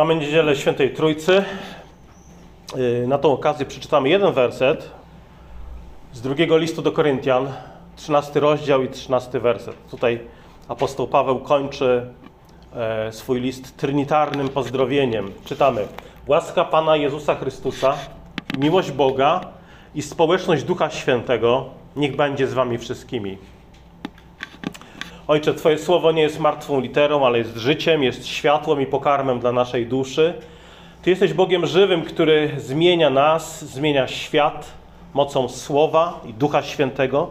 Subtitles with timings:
[0.00, 1.44] Mamy niedzielę Świętej Trójcy.
[2.76, 4.90] Yy, Na tą okazję przeczytamy jeden werset
[6.12, 7.52] z drugiego listu do Koryntian,
[7.96, 9.76] 13 rozdział i 13 werset.
[9.90, 10.20] Tutaj
[10.68, 12.06] apostoł Paweł kończy
[12.74, 15.32] e, swój list trinitarnym pozdrowieniem.
[15.44, 15.86] Czytamy:
[16.26, 17.94] Łaska Pana Jezusa Chrystusa,
[18.58, 19.40] miłość Boga
[19.94, 21.64] i społeczność Ducha Świętego
[21.96, 23.38] niech będzie z wami wszystkimi.
[25.30, 29.52] Ojcze, Twoje słowo nie jest martwą literą, ale jest życiem, jest światłem i pokarmem dla
[29.52, 30.34] naszej duszy.
[31.02, 34.72] Ty jesteś Bogiem żywym, który zmienia nas, zmienia świat
[35.14, 37.30] mocą słowa i Ducha Świętego.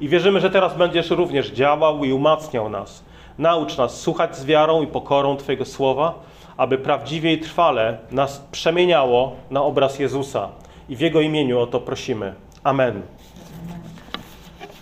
[0.00, 3.04] I wierzymy, że teraz będziesz również działał i umacniał nas.
[3.38, 6.14] Naucz nas słuchać z wiarą i pokorą Twojego słowa,
[6.56, 10.48] aby prawdziwie i trwale nas przemieniało na obraz Jezusa.
[10.88, 12.34] I w Jego imieniu o to prosimy.
[12.62, 13.02] Amen.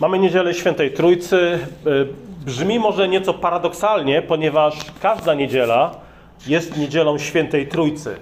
[0.01, 1.59] Mamy niedzielę Świętej Trójcy.
[2.45, 5.95] Brzmi może nieco paradoksalnie, ponieważ każda niedziela
[6.47, 8.17] jest niedzielą Świętej Trójcy.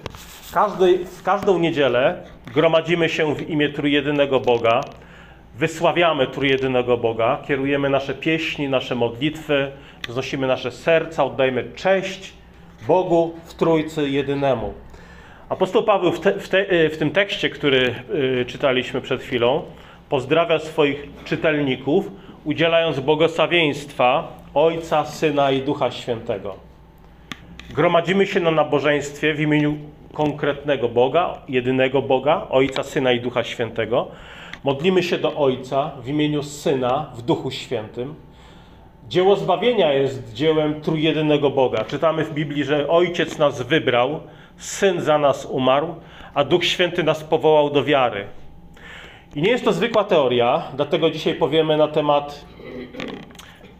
[0.53, 4.81] Każdy, w każdą niedzielę gromadzimy się w imię Trójjedynego Boga,
[5.57, 9.71] wysławiamy Trójjedynego Boga, kierujemy nasze pieśni, nasze modlitwy,
[10.07, 12.33] wznosimy nasze serca, oddajemy cześć
[12.87, 14.73] Bogu w Trójcy Jedynemu.
[15.49, 17.95] Apostoł Paweł w, te, w, te, w tym tekście, który
[18.41, 19.63] y, czytaliśmy przed chwilą,
[20.09, 22.11] pozdrawia swoich czytelników,
[22.45, 26.55] udzielając błogosławieństwa Ojca, Syna i Ducha Świętego.
[27.69, 29.77] Gromadzimy się na nabożeństwie w imieniu
[30.13, 34.07] konkretnego Boga, jedynego Boga, Ojca, Syna i Ducha Świętego.
[34.63, 38.15] Modlimy się do Ojca w imieniu Syna w Duchu Świętym.
[39.07, 41.85] Dzieło zbawienia jest dziełem trójjedynego Boga.
[41.85, 44.19] Czytamy w Biblii, że Ojciec nas wybrał,
[44.57, 45.95] Syn za nas umarł,
[46.33, 48.25] a Duch Święty nas powołał do wiary.
[49.35, 52.45] I nie jest to zwykła teoria, dlatego dzisiaj powiemy na temat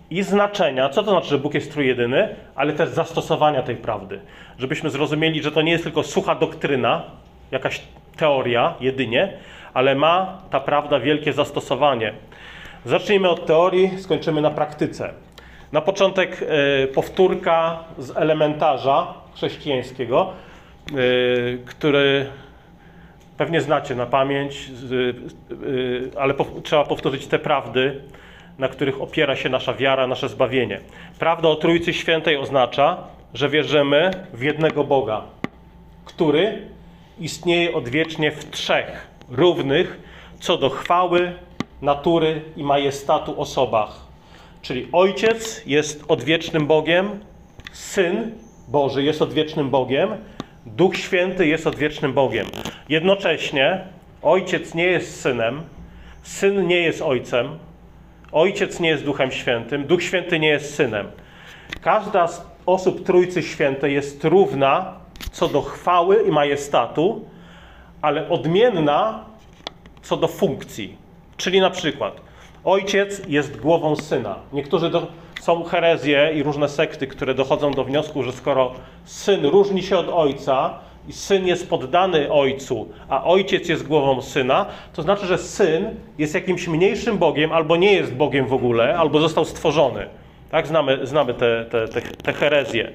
[0.09, 4.19] i znaczenia, co to znaczy, że Bóg jest trójjedyny, ale też zastosowania tej prawdy.
[4.57, 7.03] Żebyśmy zrozumieli, że to nie jest tylko sucha doktryna,
[7.51, 7.81] jakaś
[8.17, 9.34] teoria jedynie,
[9.73, 12.13] ale ma ta prawda wielkie zastosowanie.
[12.85, 15.13] Zacznijmy od teorii, skończymy na praktyce.
[15.72, 16.41] Na początek
[16.84, 20.34] y, powtórka z elementarza chrześcijańskiego,
[20.91, 22.25] y, który
[23.41, 28.02] pewnie znacie na pamięć, y, ale po, trzeba powtórzyć te prawdy,
[28.57, 30.79] na których opiera się nasza wiara, nasze zbawienie.
[31.19, 32.97] Prawda o Trójcy Świętej oznacza,
[33.34, 35.22] że wierzymy w jednego Boga,
[36.06, 36.68] który
[37.19, 40.00] istnieje odwiecznie w trzech równych
[40.40, 41.34] co do chwały,
[41.81, 44.00] natury i majestatu osobach.
[44.62, 47.19] Czyli Ojciec jest odwiecznym Bogiem,
[47.72, 48.31] Syn
[48.68, 50.09] Boży jest odwiecznym Bogiem,
[50.66, 52.47] Duch Święty jest odwiecznym Bogiem.
[52.89, 53.81] Jednocześnie
[54.22, 55.61] Ojciec nie jest Synem,
[56.23, 57.57] Syn nie jest Ojcem,
[58.31, 61.07] Ojciec nie jest Duchem Świętym, Duch Święty nie jest Synem.
[61.81, 64.94] Każda z osób Trójcy Świętej jest równa
[65.31, 67.25] co do chwały i majestatu,
[68.01, 69.25] ale odmienna
[70.01, 70.97] co do funkcji.
[71.38, 72.22] Czyli na przykład
[72.63, 74.35] Ojciec jest głową Syna.
[74.53, 75.07] Niektórzy do,
[75.41, 78.72] są herezje i różne sekty, które dochodzą do wniosku, że skoro
[79.06, 84.66] Syn różni się od Ojca i Syn jest poddany Ojcu, a Ojciec jest głową Syna,
[84.94, 85.85] to znaczy, że Syn
[86.18, 90.07] jest jakimś mniejszym Bogiem, albo nie jest Bogiem w ogóle, albo został stworzony.
[90.52, 92.91] Tak, znamy, znamy te, te, te, te herezje.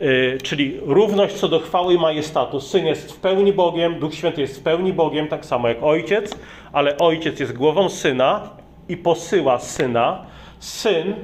[0.00, 2.60] Yy, czyli równość co do chwały i majestatu.
[2.60, 6.34] Syn jest w pełni Bogiem, Duch Święty jest w pełni Bogiem, tak samo jak Ojciec,
[6.72, 8.50] ale Ojciec jest głową Syna
[8.88, 10.26] i posyła Syna.
[10.58, 11.14] Syn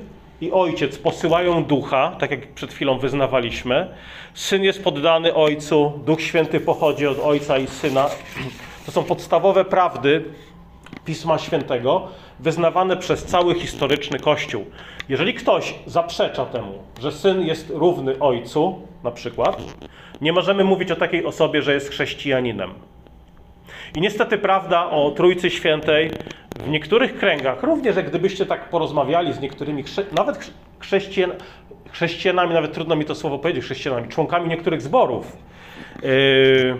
[0.44, 3.88] i Ojciec posyłają Ducha, tak jak przed chwilą wyznawaliśmy.
[4.34, 8.10] Syn jest poddany Ojcu, Duch Święty pochodzi od Ojca i Syna.
[8.86, 10.24] To są podstawowe prawdy
[11.04, 12.08] Pisma Świętego,
[12.40, 14.64] wyznawane przez cały historyczny Kościół.
[15.08, 19.62] Jeżeli ktoś zaprzecza temu, że Syn jest równy Ojcu, na przykład,
[20.20, 22.74] nie możemy mówić o takiej osobie, że jest chrześcijaninem.
[23.94, 26.10] I niestety prawda o Trójcy Świętej
[26.64, 31.32] w niektórych kręgach, również jak gdybyście tak porozmawiali z niektórymi, nawet chrześcijan,
[31.90, 35.36] chrześcijanami, nawet trudno mi to słowo powiedzieć, chrześcijanami, członkami niektórych zborów,
[36.02, 36.76] yy,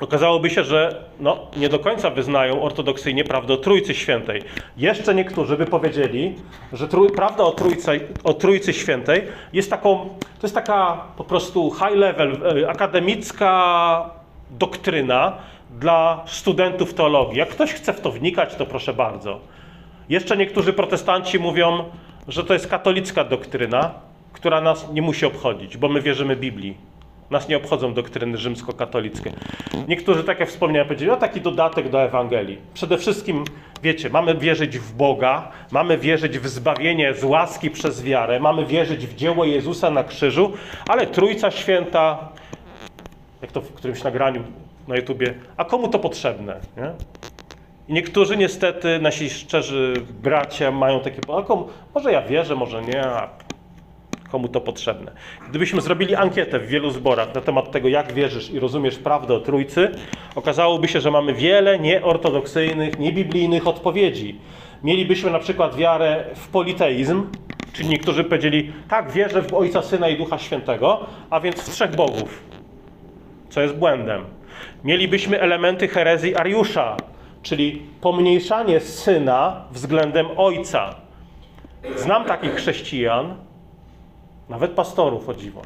[0.00, 4.42] okazałoby się, że no, nie do końca wyznają ortodoksyjnie prawdę o Trójcy Świętej.
[4.76, 6.34] Jeszcze niektórzy by powiedzieli,
[6.72, 9.22] że trój, prawda o trójcy, o trójcy Świętej
[9.52, 14.10] jest taką, to jest taka po prostu high level, yy, akademicka
[14.50, 15.38] doktryna,
[15.70, 17.38] dla studentów teologii.
[17.38, 19.40] Jak ktoś chce w to wnikać, to proszę bardzo.
[20.08, 21.84] Jeszcze niektórzy protestanci mówią,
[22.28, 23.94] że to jest katolicka doktryna,
[24.32, 26.76] która nas nie musi obchodzić, bo my wierzymy Biblii.
[27.30, 29.32] Nas nie obchodzą doktryny rzymskokatolickie.
[29.88, 32.58] Niektórzy, tak jak wspomniałem, powiedzieli, o taki dodatek do Ewangelii.
[32.74, 33.44] Przede wszystkim,
[33.82, 39.06] wiecie, mamy wierzyć w Boga, mamy wierzyć w zbawienie z łaski przez wiarę, mamy wierzyć
[39.06, 40.52] w dzieło Jezusa na krzyżu,
[40.88, 42.28] ale Trójca Święta,
[43.42, 44.42] jak to w którymś nagraniu
[44.88, 46.60] na YouTubie, a komu to potrzebne?
[46.76, 46.90] Nie?
[47.88, 53.06] I niektórzy niestety, nasi szczerzy bracia mają takie, a komu, może ja wierzę, może nie,
[53.06, 53.28] a
[54.30, 55.12] komu to potrzebne.
[55.48, 59.40] Gdybyśmy zrobili ankietę w wielu zborach na temat tego, jak wierzysz i rozumiesz prawdę o
[59.40, 59.90] Trójcy,
[60.34, 64.38] okazałoby się, że mamy wiele nieortodoksyjnych, niebiblijnych odpowiedzi.
[64.84, 67.26] Mielibyśmy na przykład wiarę w politeizm,
[67.72, 71.96] czyli niektórzy powiedzieli, tak, wierzę w Ojca, Syna i Ducha Świętego, a więc w trzech
[71.96, 72.42] bogów,
[73.48, 74.24] co jest błędem.
[74.84, 76.96] Mielibyśmy elementy herezji Ariusza,
[77.42, 80.94] czyli pomniejszanie Syna względem Ojca.
[81.96, 83.36] Znam takich chrześcijan,
[84.48, 85.62] nawet pastorów o dziwo,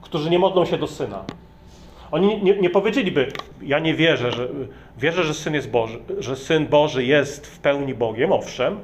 [0.00, 1.24] którzy nie modlą się do Syna.
[2.10, 4.48] Oni nie, nie powiedzieliby, ja nie wierzę, że
[4.98, 8.80] wierzę, że Syn jest Boży, że Syn Boży jest w pełni Bogiem, owszem,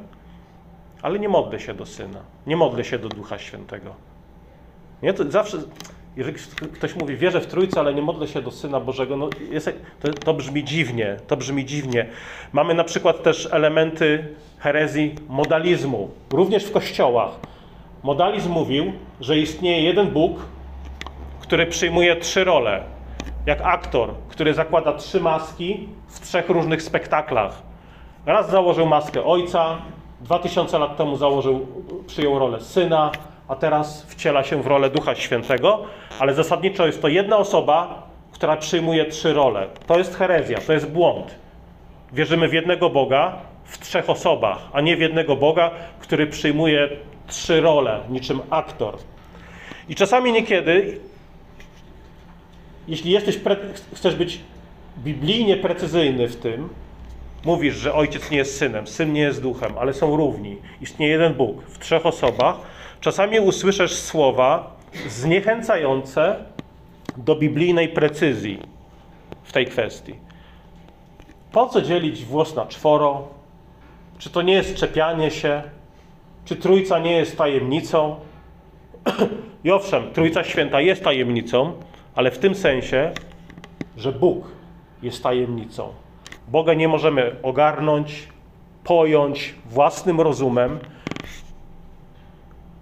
[1.02, 3.94] ale nie modlę się do Syna, nie modlę się do Ducha Świętego.
[5.02, 5.58] Nie, to zawsze,
[6.16, 6.38] jeżeli
[6.72, 9.70] ktoś mówi, wierzę w Trójcę, ale nie modlę się do Syna Bożego, no jest,
[10.00, 12.06] to, to brzmi dziwnie, to brzmi dziwnie.
[12.52, 17.30] Mamy na przykład też elementy herezji modalizmu, również w kościołach.
[18.02, 20.38] Modalizm mówił, że istnieje jeden Bóg,
[21.40, 22.82] który przyjmuje trzy role.
[23.46, 27.62] Jak aktor, który zakłada trzy maski w trzech różnych spektaklach.
[28.26, 29.78] Raz założył maskę ojca,
[30.20, 31.66] dwa tysiące lat temu założył,
[32.06, 33.12] przyjął rolę syna,
[33.48, 35.84] a teraz wciela się w rolę Ducha Świętego,
[36.18, 38.02] ale zasadniczo jest to jedna osoba,
[38.32, 39.68] która przyjmuje trzy role.
[39.86, 41.34] To jest herezja, to jest błąd.
[42.12, 45.70] Wierzymy w jednego Boga w trzech osobach, a nie w jednego Boga,
[46.00, 46.88] który przyjmuje
[47.26, 48.98] trzy role, niczym aktor.
[49.88, 51.00] I czasami niekiedy,
[52.88, 53.38] jeśli jesteś
[53.94, 54.40] chcesz być
[54.98, 56.68] biblijnie precyzyjny w tym,
[57.44, 60.56] mówisz, że ojciec nie jest synem, syn nie jest duchem, ale są równi.
[60.80, 62.56] Istnieje jeden Bóg w trzech osobach.
[63.04, 66.36] Czasami usłyszysz słowa zniechęcające
[67.16, 68.58] do biblijnej precyzji
[69.42, 70.14] w tej kwestii.
[71.52, 73.28] Po co dzielić włos na czworo?
[74.18, 75.62] Czy to nie jest czepianie się?
[76.44, 78.16] Czy Trójca nie jest tajemnicą?
[79.64, 81.72] I owszem, Trójca Święta jest tajemnicą,
[82.14, 83.12] ale w tym sensie,
[83.96, 84.44] że Bóg
[85.02, 85.88] jest tajemnicą.
[86.48, 88.28] Boga nie możemy ogarnąć,
[88.84, 90.78] pojąć własnym rozumem.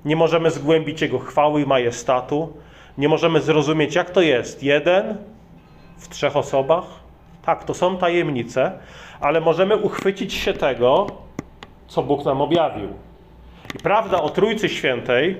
[0.04, 2.52] Nie możemy zgłębić Jego chwały i majestatu.
[2.98, 4.62] Nie możemy zrozumieć, jak to jest.
[4.62, 5.16] Jeden
[5.98, 6.84] w trzech osobach.
[7.44, 8.72] Tak, to są tajemnice,
[9.20, 11.06] ale możemy uchwycić się tego,
[11.88, 12.88] co Bóg nam objawił.
[13.74, 15.36] I prawda o Trójcy Świętej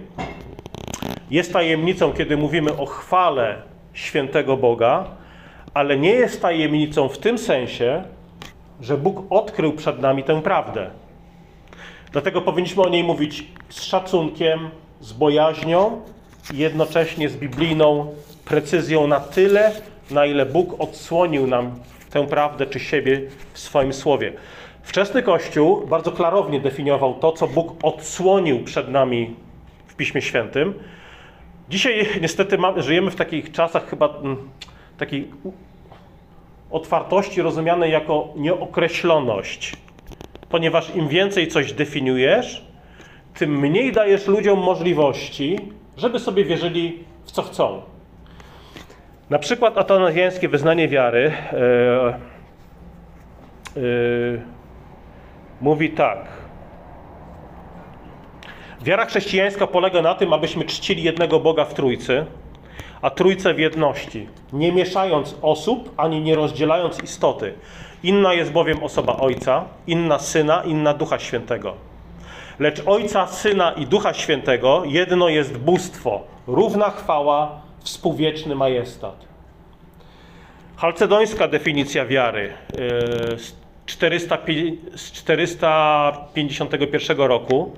[1.30, 3.62] jest tajemnicą, kiedy mówimy o chwale
[3.92, 5.04] świętego Boga,
[5.74, 8.04] ale nie jest tajemnicą w tym sensie,
[8.80, 10.90] że Bóg odkrył przed nami tę prawdę.
[12.12, 14.70] Dlatego powinniśmy o niej mówić z szacunkiem,
[15.00, 16.00] z bojaźnią
[16.54, 18.14] i jednocześnie z biblijną
[18.44, 19.72] precyzją na tyle,
[20.10, 21.74] na ile Bóg odsłonił nam
[22.10, 23.20] tę prawdę czy siebie
[23.52, 24.32] w swoim słowie.
[24.82, 29.36] Wczesny Kościół bardzo klarownie definiował to, co Bóg odsłonił przed nami
[29.86, 30.74] w Piśmie Świętym.
[31.68, 34.36] Dzisiaj niestety żyjemy w takich czasach chyba mm,
[34.98, 35.30] takiej
[36.70, 39.72] otwartości rozumianej jako nieokreśloność.
[40.52, 42.64] Ponieważ im więcej coś definiujesz,
[43.34, 45.58] tym mniej dajesz ludziom możliwości,
[45.96, 47.82] żeby sobie wierzyli w co chcą.
[49.30, 51.32] Na przykład atanazjańskie wyznanie wiary
[53.76, 54.42] yy, yy,
[55.60, 56.18] mówi tak.
[58.82, 62.26] Wiara chrześcijańska polega na tym, abyśmy czcili jednego Boga w Trójcy,
[63.02, 67.54] a Trójcę w jedności, nie mieszając osób ani nie rozdzielając istoty.
[68.02, 71.74] Inna jest bowiem osoba Ojca, inna Syna, inna Ducha Świętego.
[72.58, 79.16] Lecz Ojca, Syna i Ducha Świętego jedno jest bóstwo, równa chwała, współwieczny majestat.
[80.76, 82.52] Halcedońska definicja wiary
[83.36, 83.62] z
[85.12, 87.72] 451 roku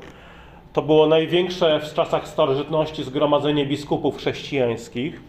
[0.72, 5.20] to było największe w czasach starożytności zgromadzenie biskupów chrześcijańskich.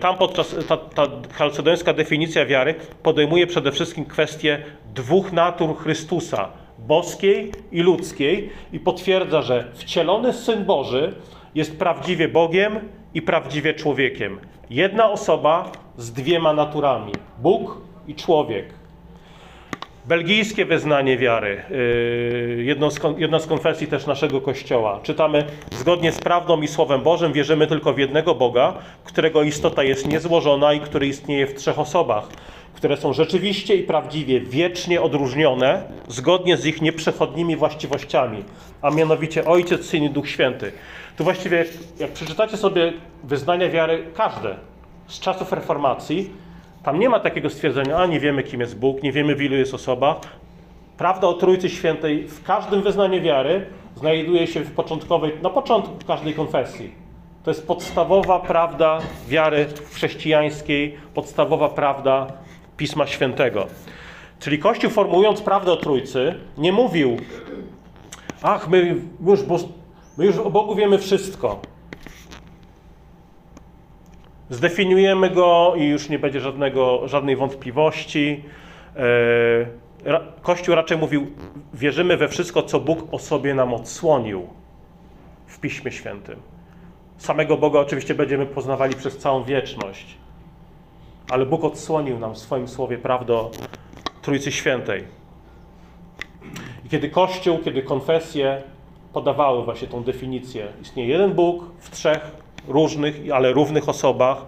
[0.00, 4.62] Tam podczas ta, ta chalcedońska definicja wiary podejmuje przede wszystkim kwestię
[4.94, 6.48] dwóch natur Chrystusa,
[6.78, 11.14] boskiej i ludzkiej, i potwierdza, że wcielony Syn Boży
[11.54, 12.80] jest prawdziwie Bogiem
[13.14, 14.38] i prawdziwie człowiekiem.
[14.70, 18.79] Jedna osoba z dwiema naturami Bóg i człowiek.
[20.04, 21.62] Belgijskie wyznanie wiary,
[22.56, 25.00] jedno z, jedna z konfesji też naszego Kościoła.
[25.02, 30.08] Czytamy, zgodnie z prawdą i Słowem Bożym wierzymy tylko w jednego Boga, którego istota jest
[30.08, 32.28] niezłożona i który istnieje w trzech osobach,
[32.74, 38.44] które są rzeczywiście i prawdziwie wiecznie odróżnione, zgodnie z ich nieprzechodnimi właściwościami,
[38.82, 40.72] a mianowicie Ojciec, Syn i Duch Święty.
[41.16, 41.64] Tu właściwie,
[41.98, 42.92] jak przeczytacie sobie
[43.24, 44.56] wyznania wiary, każde,
[45.06, 46.30] z czasów reformacji,
[46.82, 49.56] tam nie ma takiego stwierdzenia, a nie wiemy kim jest Bóg, nie wiemy w ilu
[49.56, 50.16] jest osobach.
[50.98, 56.34] Prawda o Trójcy Świętej w każdym wyznaniu wiary znajduje się w początkowej, na początku każdej
[56.34, 56.94] konfesji.
[57.44, 62.26] To jest podstawowa prawda wiary chrześcijańskiej, podstawowa prawda
[62.76, 63.66] Pisma Świętego.
[64.38, 67.16] Czyli Kościół formułując prawdę o Trójcy nie mówił,
[68.42, 68.96] ach, my
[69.26, 69.40] już,
[70.18, 71.60] my już o Bogu wiemy wszystko.
[74.50, 78.44] Zdefiniujemy go i już nie będzie żadnego, żadnej wątpliwości.
[80.06, 81.26] E, Kościół raczej mówił,
[81.74, 84.48] wierzymy we wszystko, co Bóg o sobie nam odsłonił
[85.46, 86.40] w Piśmie Świętym.
[87.18, 90.16] Samego Boga oczywiście będziemy poznawali przez całą wieczność,
[91.30, 93.44] ale Bóg odsłonił nam w swoim słowie prawdę
[94.22, 95.04] Trójcy Świętej.
[96.84, 98.62] I kiedy Kościół, kiedy konfesje
[99.12, 104.46] podawały właśnie tą definicję, istnieje jeden Bóg w trzech różnych, ale równych osobach,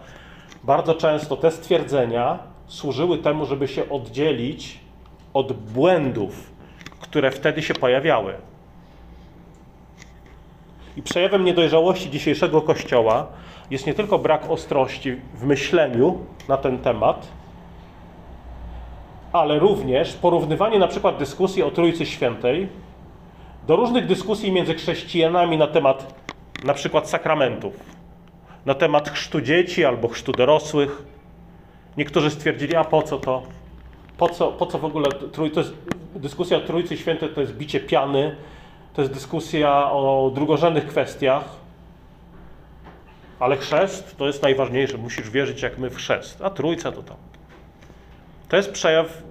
[0.64, 4.78] bardzo często te stwierdzenia służyły temu, żeby się oddzielić
[5.34, 6.52] od błędów,
[7.00, 8.34] które wtedy się pojawiały.
[10.96, 13.26] I przejawem niedojrzałości dzisiejszego Kościoła
[13.70, 17.28] jest nie tylko brak ostrości w myśleniu na ten temat,
[19.32, 22.68] ale również porównywanie na przykład dyskusji o Trójcy Świętej
[23.66, 26.14] do różnych dyskusji między chrześcijanami na temat
[26.64, 27.74] na przykład sakramentów,
[28.66, 31.02] na temat chrztu dzieci albo chrztu dorosłych.
[31.96, 33.42] Niektórzy stwierdzili, a po co to?
[34.16, 35.74] Po co, po co w ogóle trój, to jest,
[36.14, 38.36] dyskusja o Trójcy Świętej to jest bicie piany,
[38.94, 41.44] to jest dyskusja o drugorzędnych kwestiach,
[43.38, 44.98] ale chrzest to jest najważniejsze.
[44.98, 47.16] Musisz wierzyć jak my w chrzest, a Trójca to tam.
[48.48, 49.22] To jest przejaw,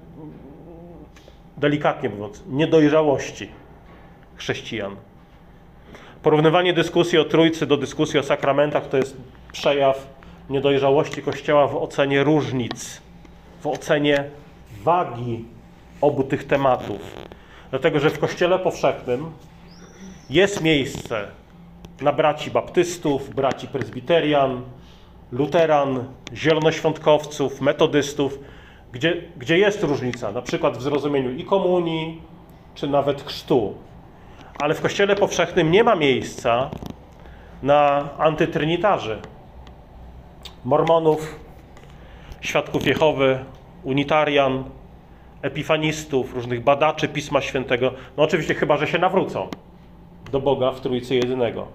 [1.58, 3.50] delikatnie mówiąc, niedojrzałości
[4.36, 4.96] chrześcijan.
[6.24, 9.18] Porównywanie dyskusji o Trójcy do dyskusji o sakramentach to jest
[9.52, 10.08] przejaw
[10.50, 13.02] niedojrzałości Kościoła w ocenie różnic,
[13.62, 14.24] w ocenie
[14.84, 15.46] wagi
[16.02, 17.02] obu tych tematów.
[17.70, 19.32] Dlatego, że w Kościele powszechnym
[20.30, 21.28] jest miejsce
[22.02, 24.62] na braci baptystów, braci prezbiterian,
[25.32, 28.40] luteran, zielonoświątkowców, metodystów,
[28.92, 32.22] gdzie, gdzie jest różnica, na przykład w zrozumieniu i komunii,
[32.76, 33.74] czy nawet chrztu.
[34.62, 36.70] Ale w Kościele powszechnym nie ma miejsca
[37.64, 39.20] na antytrynitarzy,
[40.66, 41.40] mormonów,
[42.42, 43.40] świadków Jehowy,
[43.84, 44.64] unitarian,
[45.42, 47.94] epifanistów, różnych badaczy Pisma Świętego.
[48.18, 49.48] No oczywiście chyba, że się nawrócą
[50.32, 51.68] do Boga w Trójcy Jedynego.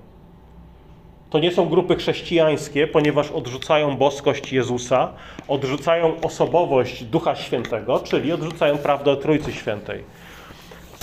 [1.31, 5.13] To nie są grupy chrześcijańskie, ponieważ odrzucają boskość Jezusa,
[5.49, 10.05] odrzucają osobowość Ducha Świętego, czyli odrzucają prawdę o Trójcy Świętej.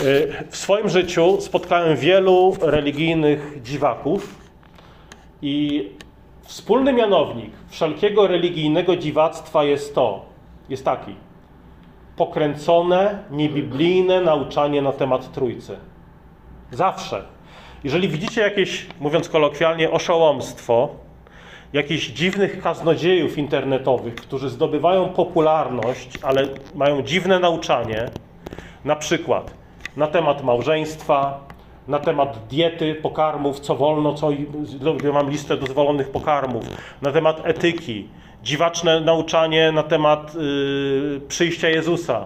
[0.01, 4.35] Y, w swoim życiu spotkałem wielu religijnych dziwaków
[5.41, 5.89] i
[6.41, 10.25] wspólny mianownik wszelkiego religijnego dziwactwa jest to,
[10.69, 11.15] jest taki.
[12.15, 15.77] Pokręcone, niebiblijne nauczanie na temat Trójcy.
[16.71, 17.23] Zawsze.
[17.83, 20.89] Jeżeli widzicie jakieś, mówiąc kolokwialnie, oszołomstwo,
[21.73, 28.09] jakichś dziwnych kaznodziejów internetowych, którzy zdobywają popularność, ale mają dziwne nauczanie,
[28.85, 29.62] na przykład
[30.12, 31.39] temat małżeństwa,
[31.88, 34.29] na temat diety, pokarmów, co wolno, co
[35.13, 36.63] mam listę dozwolonych pokarmów,
[37.01, 38.07] na temat etyki,
[38.43, 42.25] dziwaczne nauczanie na temat yy, przyjścia Jezusa.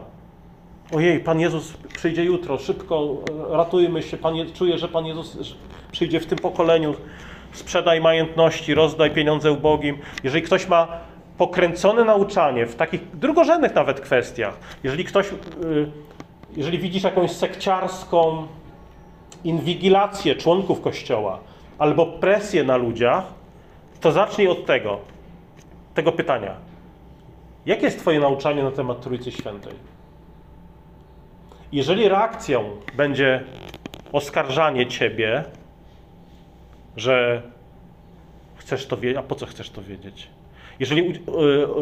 [0.95, 3.15] Ojej, Pan Jezus przyjdzie jutro, szybko
[3.49, 5.55] ratujmy się, Pan, czuję, że Pan Jezus
[5.91, 6.95] przyjdzie w tym pokoleniu,
[7.51, 9.97] sprzedaj majątności, rozdaj pieniądze ubogim.
[10.23, 10.87] Jeżeli ktoś ma
[11.37, 15.91] pokręcone nauczanie w takich drugorzędnych nawet kwestiach, jeżeli ktoś yy,
[16.55, 18.47] jeżeli widzisz jakąś sekciarską
[19.43, 21.39] inwigilację członków Kościoła
[21.77, 23.23] albo presję na ludziach,
[24.01, 24.99] to zacznij od tego,
[25.93, 26.55] tego pytania.
[27.65, 29.73] Jakie jest Twoje nauczanie na temat Trójcy Świętej?
[31.71, 32.63] Jeżeli reakcją
[32.97, 33.43] będzie
[34.11, 35.43] oskarżanie Ciebie,
[36.97, 37.41] że
[38.55, 40.29] chcesz to wiedzieć, a po co chcesz to wiedzieć?
[40.79, 41.15] Jeżeli y,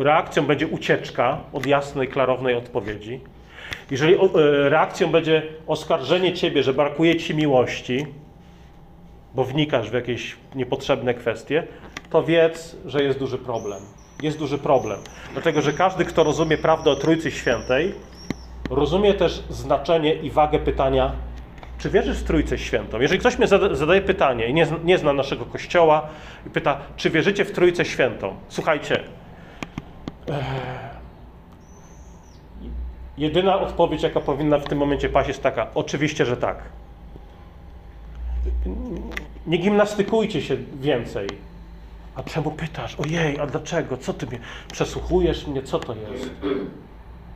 [0.04, 3.20] reakcją będzie ucieczka od jasnej, klarownej odpowiedzi,
[3.92, 4.20] jeżeli e,
[4.70, 8.06] reakcją będzie oskarżenie ciebie, że brakuje ci miłości,
[9.36, 11.68] bo wnikasz w jakieś niepotrzebne kwestie,
[12.10, 13.80] to wiedz, że jest duży problem.
[14.22, 15.00] Jest duży problem.
[15.34, 17.94] Dlatego, że każdy, kto rozumie prawdę o Trójcy Świętej,
[18.70, 21.12] rozumie też znaczenie i wagę pytania,
[21.78, 23.02] czy wierzysz w Trójcę Świętą?
[23.02, 26.08] Jeżeli ktoś mnie zadaje pytanie i nie, nie zna naszego Kościoła
[26.48, 28.36] i pyta, czy wierzycie w Trójcę Świętą?
[28.50, 29.04] Słuchajcie,
[33.18, 36.58] Jedyna odpowiedź, jaka powinna w tym momencie paść, jest taka: oczywiście, że tak.
[39.48, 41.28] Nie gimnastykujcie się więcej.
[42.16, 42.96] A czemu pytasz?
[43.00, 43.98] Ojej, a dlaczego?
[43.98, 44.40] Co ty mnie
[44.72, 45.64] przesłuchujesz mnie?
[45.64, 46.30] Co to jest?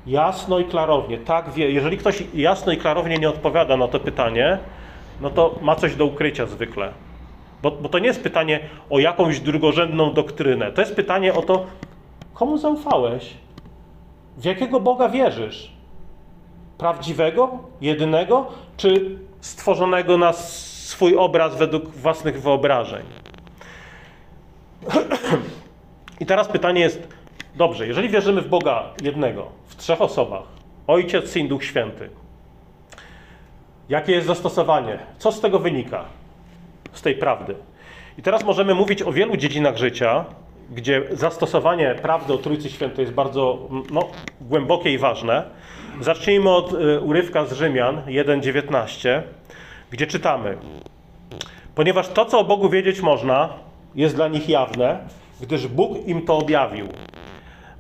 [0.08, 1.72] Jasno i klarownie, tak wie.
[1.72, 4.58] Jeżeli ktoś jasno i klarownie nie odpowiada na to pytanie,
[5.22, 6.94] no to ma coś do ukrycia zwykle.
[7.62, 8.60] Bo, bo to nie jest pytanie
[8.90, 10.72] o jakąś drugorzędną doktrynę.
[10.72, 11.66] To jest pytanie o to,
[12.34, 13.34] komu zaufałeś?
[14.40, 15.72] W jakiego Boga wierzysz?
[16.78, 17.50] Prawdziwego,
[17.82, 23.06] jedynego, czy stworzonego na swój obraz według własnych wyobrażeń?
[26.20, 27.08] I teraz pytanie jest,
[27.56, 30.44] dobrze, jeżeli wierzymy w Boga jednego, w trzech osobach,
[30.88, 32.10] Ojciec, Syn, Duch Święty,
[33.90, 35.00] jakie jest zastosowanie?
[35.18, 36.06] Co z tego wynika?
[36.94, 37.56] Z tej prawdy.
[38.18, 40.26] I teraz możemy mówić o wielu dziedzinach życia,
[40.72, 44.08] gdzie zastosowanie prawdy o Trójcy Świętej jest bardzo no,
[44.42, 45.44] głębokie i ważne.
[46.02, 49.22] Zacznijmy od y, urywka z Rzymian 1,19,
[49.92, 50.58] gdzie czytamy:
[51.76, 53.50] Ponieważ to, co o Bogu wiedzieć można,
[53.96, 55.00] jest dla nich jawne,
[55.42, 56.88] gdyż Bóg im to objawił.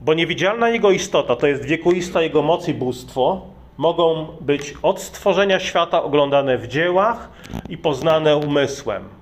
[0.01, 3.41] Bo niewidzialna Jego istota, to jest wiekuista Jego moc i bóstwo,
[3.77, 7.29] mogą być od stworzenia świata oglądane w dziełach
[7.69, 9.18] i poznane umysłem.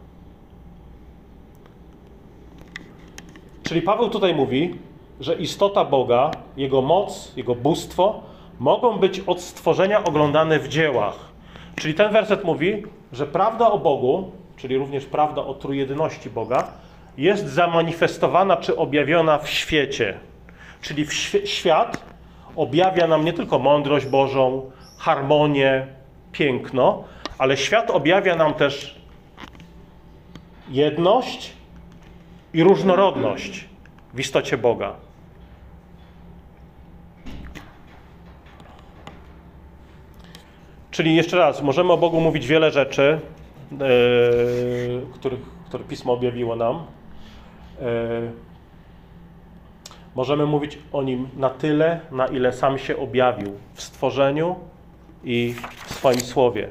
[3.68, 4.76] Czyli Paweł tutaj mówi,
[5.20, 8.22] że istota Boga, Jego moc, Jego bóstwo
[8.60, 11.16] mogą być od stworzenia oglądane w dziełach.
[11.76, 12.84] Czyli ten werset mówi,
[13.14, 16.68] że prawda o Bogu, czyli również prawda o trójjedyności Boga,
[17.18, 20.20] jest zamanifestowana czy objawiona w świecie.
[20.82, 21.14] Czyli w
[21.46, 22.04] świat
[22.56, 25.88] objawia nam nie tylko mądrość Bożą, harmonię,
[26.32, 27.04] piękno,
[27.38, 29.02] ale świat objawia nam też
[30.70, 31.57] jedność
[32.54, 33.66] i różnorodność
[34.14, 34.96] w istocie Boga.
[40.92, 43.20] Czyli jeszcze raz, możemy o Bogu mówić wiele rzeczy,
[43.72, 43.78] yy,
[45.14, 46.86] których, które Pismo objawiło nam.
[47.82, 47.86] Yy,
[50.16, 54.56] możemy mówić o Nim na tyle, na ile sam się objawił w stworzeniu
[55.24, 55.56] i
[55.86, 56.70] w swoim słowie.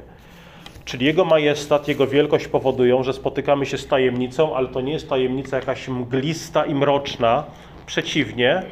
[0.87, 5.09] Czyli Jego majestat, Jego wielkość powodują, że spotykamy się z tajemnicą, ale to nie jest
[5.09, 7.43] tajemnica jakaś mglista i mroczna.
[7.85, 8.63] Przeciwnie,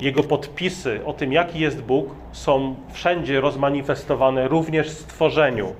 [0.00, 5.74] Jego podpisy o tym, jaki jest Bóg, są wszędzie rozmanifestowane, również w stworzeniu.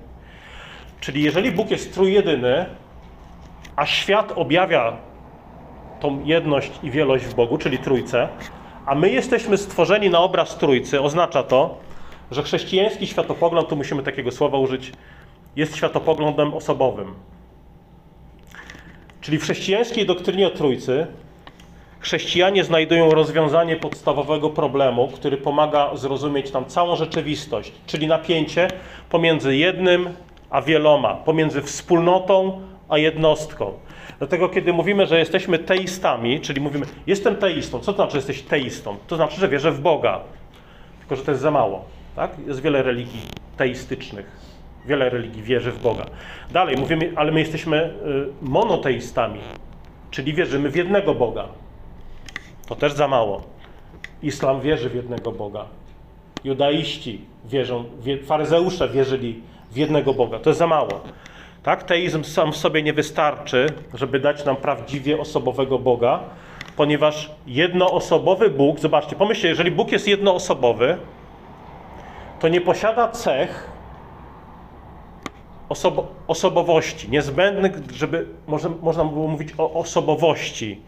[1.01, 2.67] Czyli jeżeli Bóg jest trójjedyny,
[3.77, 4.97] a świat objawia
[6.01, 8.29] tą jedność i wielość w Bogu, czyli Trójcę,
[8.87, 11.79] a my jesteśmy stworzeni na obraz Trójcy, oznacza to,
[12.31, 14.93] że chrześcijański światopogląd, tu musimy takiego słowa użyć,
[15.59, 17.15] jest światopoglądem osobowym.
[19.21, 21.07] Czyli w chrześcijańskiej doktrynie o Trójcy
[22.01, 28.69] chrześcijanie znajdują rozwiązanie podstawowego problemu, który pomaga zrozumieć tam całą rzeczywistość, czyli napięcie
[29.11, 30.09] pomiędzy jednym
[30.51, 33.73] a wieloma, pomiędzy wspólnotą a jednostką.
[34.19, 38.43] Dlatego, kiedy mówimy, że jesteśmy teistami, czyli mówimy, jestem teistą, co to znaczy, że jesteś
[38.43, 38.97] teistą?
[39.07, 40.21] To znaczy, że wierzę w Boga.
[40.99, 41.85] Tylko, że to jest za mało.
[42.17, 42.31] Tak?
[42.47, 43.21] Jest wiele religii
[43.57, 44.48] teistycznych.
[44.89, 46.07] Wiele religii wierzy w Boga.
[46.51, 47.91] Dalej mówimy, ale my jesteśmy y,
[48.43, 49.41] monoteistami,
[50.11, 51.49] czyli wierzymy w jednego Boga.
[52.67, 53.43] To też za mało.
[54.23, 55.65] Islam wierzy w jednego Boga.
[56.45, 57.85] Judaiści wierzą,
[58.27, 60.39] faryzeusze wierzyli w jednego Boga.
[60.39, 61.01] To jest za mało.
[61.63, 61.83] Tak?
[61.83, 66.21] Teizm sam w sobie nie wystarczy, żeby dać nam prawdziwie osobowego Boga,
[66.77, 70.97] ponieważ jednoosobowy Bóg, zobaczcie, pomyślcie, jeżeli Bóg jest jednoosobowy,
[72.41, 73.78] to nie posiada cech
[75.69, 80.81] osobo osobowości, niezbędnych, żeby może, można było mówić o osobowości.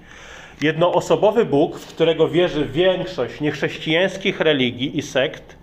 [0.62, 5.56] Jednoosobowy Bóg, w którego wierzy większość niechrześcijańskich religii i sekt,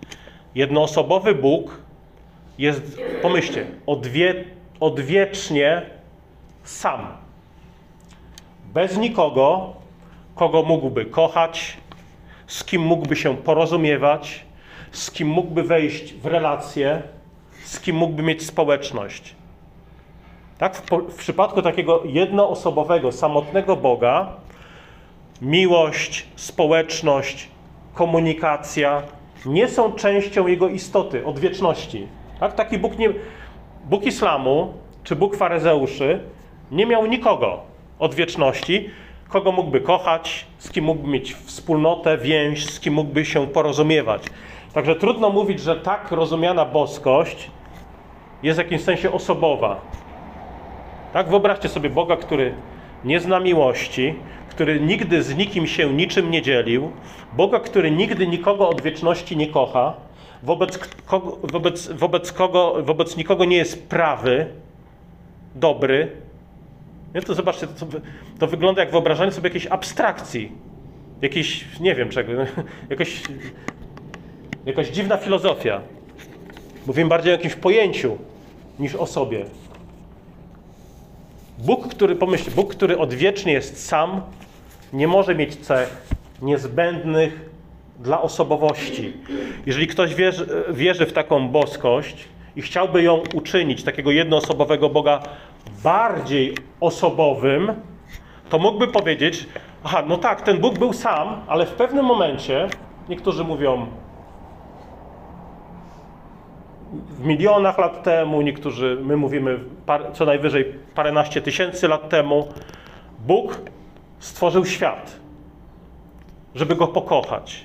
[0.54, 1.82] jednoosobowy Bóg
[2.58, 4.44] jest, pomyślcie, odwie,
[4.80, 5.82] odwiecznie
[6.64, 7.06] sam.
[8.74, 9.72] Bez nikogo,
[10.34, 11.76] kogo mógłby kochać,
[12.46, 14.44] z kim mógłby się porozumiewać,
[14.92, 17.02] z kim mógłby wejść w relacje,
[17.68, 19.34] z kim mógłby mieć społeczność.
[20.58, 20.76] Tak?
[20.76, 24.32] W, w przypadku takiego jednoosobowego, samotnego Boga,
[25.42, 27.48] miłość, społeczność,
[27.94, 29.02] komunikacja
[29.46, 32.06] nie są częścią jego istoty, odwieczności.
[32.40, 32.54] Tak?
[32.54, 33.10] Taki Bóg, nie,
[33.84, 34.72] Bóg islamu
[35.04, 36.20] czy Bóg faryzeuszy
[36.70, 37.60] nie miał nikogo
[37.98, 38.90] odwieczności,
[39.28, 44.22] kogo mógłby kochać, z kim mógłby mieć wspólnotę, więź, z kim mógłby się porozumiewać.
[44.72, 47.50] Także trudno mówić, że tak rozumiana boskość
[48.42, 49.80] jest w jakimś sensie osobowa.
[51.12, 52.54] Tak, wyobraźcie sobie Boga, który
[53.04, 54.14] nie zna miłości,
[54.50, 56.92] który nigdy z nikim się niczym nie dzielił,
[57.32, 59.94] Boga, który nigdy nikogo od wieczności nie kocha,
[60.42, 64.46] wobec kogo, wobec, wobec kogo, wobec nikogo nie jest prawy,
[65.54, 66.12] dobry,
[67.14, 67.22] Nie?
[67.22, 67.86] To zobaczcie, to,
[68.38, 70.52] to wygląda jak wyobrażanie sobie jakiejś abstrakcji.
[71.22, 72.32] Jakiejś, nie wiem czego,
[72.90, 73.22] jakaś,
[74.66, 75.80] jakaś dziwna filozofia.
[76.88, 78.18] Mówimy bardziej o jakimś pojęciu
[78.78, 79.44] niż o sobie.
[81.58, 84.22] Bóg, który, pomyśl, Bóg, który odwiecznie jest sam,
[84.92, 86.08] nie może mieć cech
[86.42, 87.50] niezbędnych
[87.98, 89.12] dla osobowości.
[89.66, 95.22] Jeżeli ktoś wierzy, wierzy w taką boskość i chciałby ją uczynić, takiego jednoosobowego Boga,
[95.82, 97.72] bardziej osobowym,
[98.50, 99.46] to mógłby powiedzieć:
[99.84, 102.68] Aha, no tak, ten Bóg był sam, ale w pewnym momencie,
[103.08, 103.86] niektórzy mówią
[106.92, 112.48] w milionach lat temu, niektórzy, my mówimy par, co najwyżej paręnaście tysięcy lat temu,
[113.26, 113.58] Bóg
[114.18, 115.16] stworzył świat,
[116.54, 117.64] żeby go pokochać.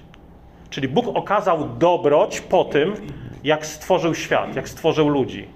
[0.69, 2.93] Czyli Bóg okazał dobroć po tym,
[3.43, 5.47] jak stworzył świat, jak stworzył ludzi.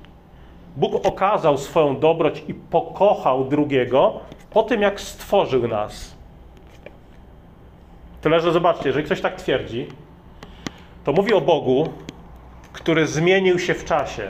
[0.77, 6.15] Bóg okazał swoją dobroć i pokochał drugiego po tym, jak stworzył nas.
[8.21, 9.87] Tyle, że zobaczcie, jeżeli ktoś tak twierdzi,
[11.03, 11.89] to mówi o Bogu,
[12.77, 14.27] który zmienił się w czasie.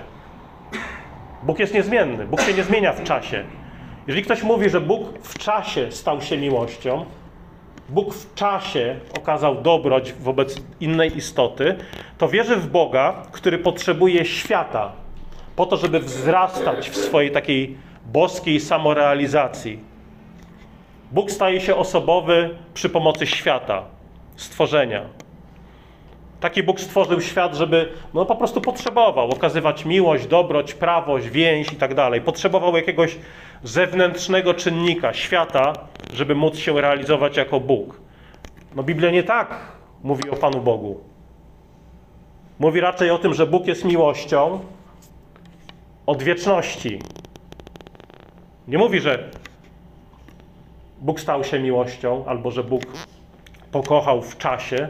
[1.43, 3.43] Bóg jest niezmienny, Bóg się nie zmienia w czasie.
[4.07, 7.05] Jeżeli ktoś mówi, że Bóg w czasie stał się miłością,
[7.89, 11.75] Bóg w czasie okazał dobroć wobec innej istoty,
[12.17, 14.91] to wierzy w Boga, który potrzebuje świata
[15.55, 19.79] po to, żeby wzrastać w swojej takiej boskiej samorealizacji.
[21.11, 23.83] Bóg staje się osobowy przy pomocy świata,
[24.35, 25.01] stworzenia.
[26.39, 31.75] Taki Bóg stworzył świat, żeby no, po prostu potrzebował okazywać miłość, dobroć, prawość, więź i
[31.75, 32.21] tak dalej.
[32.21, 33.17] Potrzebował jakiegoś
[33.63, 35.73] zewnętrznego czynnika, świata,
[36.13, 38.01] żeby móc się realizować jako Bóg.
[38.75, 40.99] No Biblia nie tak mówi o Panu Bogu.
[42.59, 44.59] Mówi raczej o tym, że Bóg jest miłością
[46.05, 46.99] od wieczności.
[48.67, 49.29] Nie mówi, że
[51.01, 52.83] Bóg stał się miłością, albo że Bóg
[53.71, 54.89] pokochał w czasie.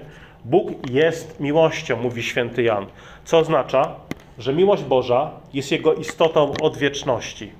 [0.50, 2.86] Bóg jest miłością, mówi święty Jan.
[3.26, 3.96] Co oznacza,
[4.38, 7.52] że miłość Boża jest jego istotą od wieczności.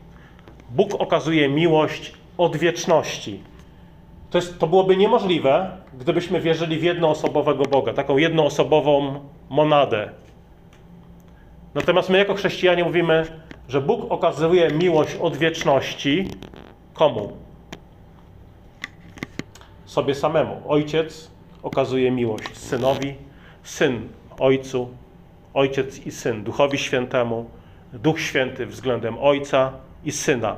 [0.70, 3.44] Bóg okazuje miłość od wieczności.
[4.30, 9.20] To, jest, to byłoby niemożliwe, gdybyśmy wierzyli w jednoosobowego Boga, taką jednoosobową
[9.50, 10.10] monadę.
[11.74, 13.26] Natomiast my jako chrześcijanie mówimy,
[13.70, 16.28] że Bóg okazuje miłość od wieczności
[16.94, 17.32] komu?
[19.86, 20.62] Sobie samemu.
[20.68, 21.37] Ojciec
[21.68, 23.16] okazuje miłość synowi,
[23.64, 24.08] syn
[24.40, 24.90] ojcu,
[25.54, 27.50] ojciec i syn duchowi świętemu,
[27.94, 29.72] duch święty względem ojca
[30.06, 30.56] i syna.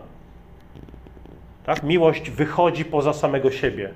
[1.66, 1.84] Tak?
[1.84, 3.90] Miłość wychodzi poza samego siebie.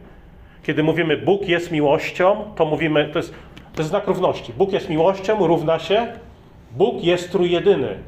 [0.64, 3.34] Kiedy mówimy Bóg jest miłością, to mówimy, to jest,
[3.74, 4.54] to jest znak równości.
[4.54, 6.08] Bóg jest miłością, równa się
[6.72, 8.00] Bóg jest trójjedyny.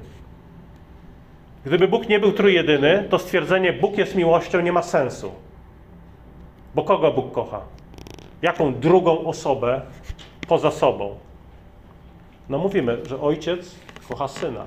[1.65, 5.31] Gdyby Bóg nie był trójjedyny, to stwierdzenie Bóg jest miłością nie ma sensu.
[6.75, 7.74] Bo kogo Bóg kocha?
[8.41, 9.81] Jaką drugą osobę
[10.47, 11.15] poza sobą?
[12.49, 13.75] No mówimy, że ojciec
[14.09, 14.65] kocha syna.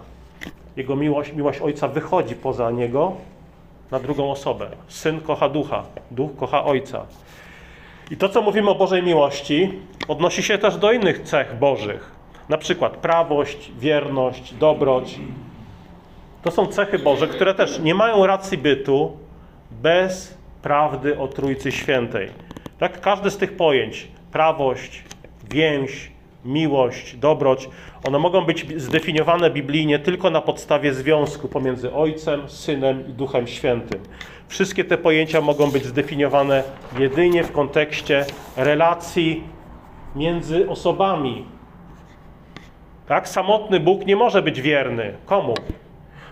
[0.76, 3.12] Jego miłość, miłość ojca wychodzi poza niego
[3.90, 4.68] na drugą osobę.
[4.88, 7.06] Syn kocha ducha, duch kocha ojca.
[8.10, 9.72] I to, co mówimy o Bożej miłości,
[10.08, 12.12] odnosi się też do innych cech Bożych.
[12.48, 15.18] Na przykład prawość, wierność, dobroć.
[16.42, 19.16] To są cechy Boże, które też nie mają racji bytu
[19.70, 22.28] bez prawdy o Trójcy Świętej.
[22.78, 25.04] Tak, każde z tych pojęć, prawość,
[25.50, 26.10] więź,
[26.44, 27.68] miłość, dobroć,
[28.06, 34.00] one mogą być zdefiniowane biblijnie tylko na podstawie związku pomiędzy Ojcem, Synem i Duchem Świętym.
[34.48, 36.62] Wszystkie te pojęcia mogą być zdefiniowane
[36.98, 38.24] jedynie w kontekście
[38.56, 39.42] relacji
[40.16, 41.44] między osobami.
[43.06, 43.28] Tak?
[43.28, 45.14] Samotny Bóg nie może być wierny.
[45.26, 45.54] Komu?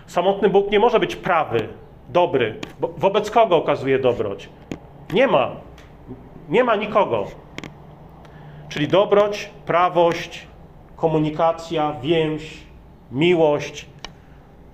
[0.05, 1.67] Samotny Bóg nie może być prawy,
[2.09, 2.59] dobry.
[2.79, 4.49] Bo wobec kogo okazuje dobroć?
[5.13, 5.66] Nie ma.
[6.49, 7.27] Nie ma nikogo.
[8.69, 10.47] Czyli dobroć, prawość,
[10.95, 12.57] komunikacja, więź,
[13.11, 13.85] miłość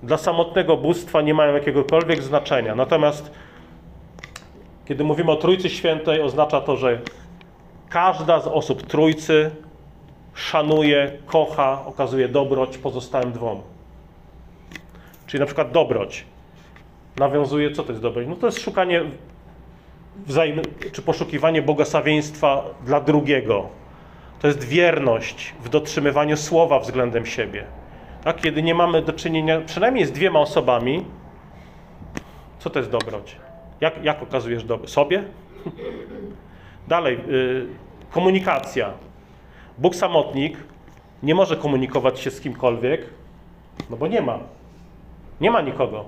[0.04, 2.76] dla samotnego bóstwa nie mają jakiegokolwiek znaczenia.
[2.76, 3.32] Natomiast
[4.86, 7.02] kiedy mówimy o Trójcy Świętej, oznacza to, że
[7.90, 9.52] każda z osób Trójcy
[10.34, 13.62] szanuje, kocha, okazuje dobroć pozostałym dwom.
[15.28, 16.26] Czyli na przykład dobroć
[17.18, 18.28] nawiązuje, co to jest dobroć?
[18.28, 19.02] No to jest szukanie
[20.92, 23.70] czy poszukiwanie błogosławieństwa dla drugiego.
[24.40, 27.66] To jest wierność w dotrzymywaniu słowa względem siebie.
[28.24, 28.42] Tak?
[28.42, 31.06] Kiedy nie mamy do czynienia przynajmniej z dwiema osobami,
[32.60, 33.36] co to jest dobroć?
[33.82, 34.88] Jak, jak okazujesz dobro?
[34.88, 35.24] Sobie?
[36.88, 37.68] Dalej, yy,
[38.12, 38.94] komunikacja.
[39.78, 40.58] Bóg samotnik
[41.24, 43.02] nie może komunikować się z kimkolwiek,
[43.90, 44.40] no bo nie ma.
[45.42, 46.06] Nie ma nikogo.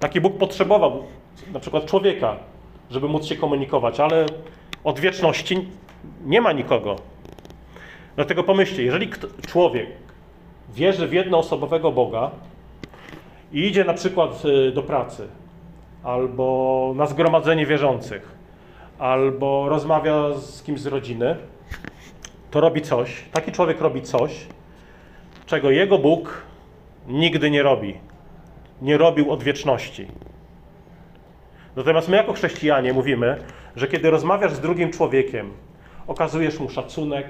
[0.00, 1.04] Taki Bóg potrzebował
[1.52, 2.36] na przykład człowieka,
[2.90, 4.26] żeby móc się komunikować, ale
[4.84, 5.68] od wieczności
[6.24, 6.96] nie ma nikogo.
[8.16, 9.10] Dlatego pomyślcie, jeżeli
[9.46, 9.86] człowiek
[10.74, 12.30] wierzy w jednoosobowego Boga
[13.52, 15.28] i idzie na przykład y, do pracy,
[16.02, 18.34] albo na zgromadzenie wierzących,
[18.98, 21.36] albo rozmawia z kimś z rodziny,
[22.50, 24.46] to robi coś, taki człowiek robi coś,
[25.46, 26.42] czego jego Bóg
[27.08, 27.94] nigdy nie robi.
[28.82, 30.06] Nie robił od wieczności.
[31.80, 33.36] Natomiast my jako chrześcijanie mówimy,
[33.76, 35.52] że kiedy rozmawiasz z drugim człowiekiem,
[36.06, 37.26] okazujesz mu szacunek,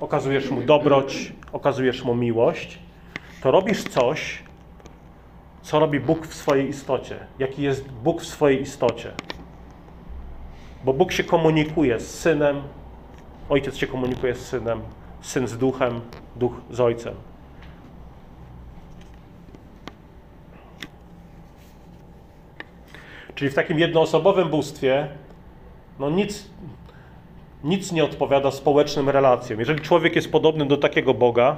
[0.00, 2.78] okazujesz mu dobroć, okazujesz mu miłość,
[3.42, 4.42] to robisz coś,
[5.62, 7.16] co robi Bóg w swojej istocie.
[7.38, 9.12] Jaki jest Bóg w swojej istocie.
[10.84, 12.62] Bo Bóg się komunikuje z synem,
[13.48, 14.80] ojciec się komunikuje z synem,
[15.20, 16.00] syn z duchem,
[16.36, 17.14] duch z ojcem.
[23.40, 25.08] Czyli w takim jednoosobowym bóstwie
[25.98, 26.50] no nic,
[27.64, 29.58] nic nie odpowiada społecznym relacjom.
[29.58, 31.56] Jeżeli człowiek jest podobny do takiego Boga,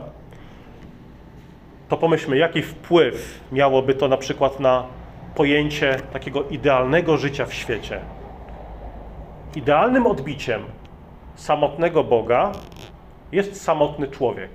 [1.89, 4.87] to pomyślmy, jaki wpływ miałoby to na przykład na
[5.35, 8.01] pojęcie takiego idealnego życia w świecie.
[9.57, 10.63] Idealnym odbiciem
[11.35, 12.53] samotnego Boga
[13.33, 14.51] jest samotny człowiek.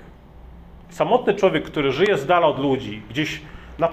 [0.89, 3.41] Samotny człowiek, który żyje z dala od ludzi, gdzieś
[3.79, 3.89] na,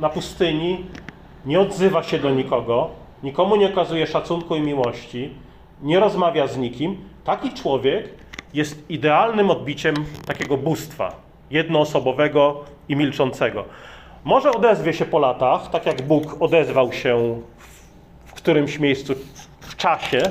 [0.00, 0.86] na pustyni,
[1.46, 2.90] nie odzywa się do nikogo,
[3.22, 5.30] nikomu nie okazuje szacunku i miłości,
[5.82, 8.08] nie rozmawia z nikim, taki człowiek
[8.54, 9.94] jest idealnym odbiciem
[10.26, 11.12] takiego bóstwa,
[11.50, 13.64] jednoosobowego i milczącego.
[14.24, 17.42] Może odezwie się po latach, tak jak Bóg odezwał się
[18.26, 19.14] w którymś miejscu
[19.60, 20.22] w czasie,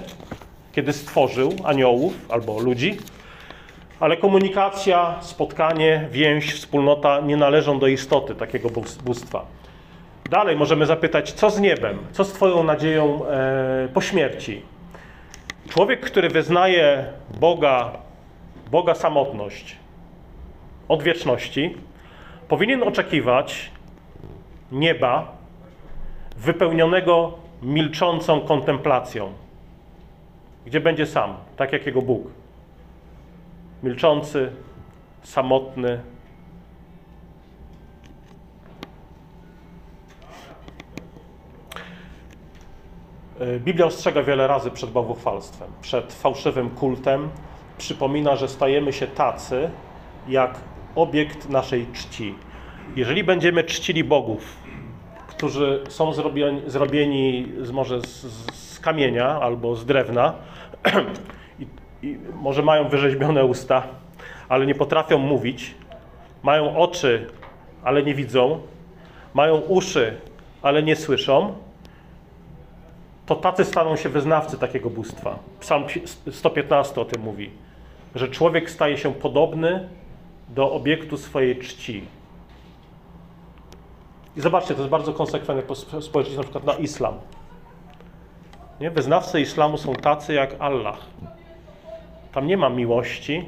[0.71, 2.97] kiedy stworzył aniołów albo ludzi,
[3.99, 8.69] ale komunikacja, spotkanie, więź, wspólnota nie należą do istoty takiego
[9.03, 9.45] bóstwa.
[10.29, 14.61] Dalej możemy zapytać, co z niebem, co z Twoją nadzieją e, po śmierci?
[15.69, 17.05] Człowiek, który wyznaje
[17.39, 17.91] Boga,
[18.71, 19.75] Boga samotność
[20.87, 21.77] od wieczności,
[22.47, 23.71] powinien oczekiwać
[24.71, 25.37] nieba
[26.37, 29.33] wypełnionego milczącą kontemplacją,
[30.65, 32.27] gdzie będzie sam, tak jak jego Bóg.
[33.83, 34.51] Milczący,
[35.23, 35.99] samotny,
[43.60, 47.30] Biblia ostrzega wiele razy przed bałwochwalstwem, przed fałszywym kultem.
[47.78, 49.69] Przypomina, że stajemy się tacy
[50.28, 50.60] jak
[50.95, 52.36] obiekt naszej czci.
[52.95, 54.58] Jeżeli będziemy czcili bogów,
[55.28, 58.21] którzy są zrobieni, zrobieni może z,
[58.54, 60.34] z, kamienia albo z drewna
[61.60, 61.67] i,
[62.04, 63.84] i może mają wyrzeźbione usta,
[64.50, 65.76] ale nie potrafią mówić,
[66.43, 67.28] mają oczy,
[67.84, 68.62] ale nie widzą,
[69.34, 70.17] mają uszy,
[70.62, 71.56] ale nie słyszą,
[73.27, 75.39] to tacy staną się wyznawcy takiego bóstwa.
[75.59, 75.83] Psalm
[76.31, 77.49] 115 o tym mówi,
[78.15, 79.89] że człowiek staje się podobny
[80.49, 82.03] do obiektu swojej czci.
[84.37, 87.13] I zobaczcie, to jest bardzo konsekwentne spojrzeć na przykład na islam.
[88.79, 88.91] Nie?
[88.91, 90.97] Wyznawcy islamu są tacy jak Allah.
[92.31, 93.45] Tam nie ma miłości,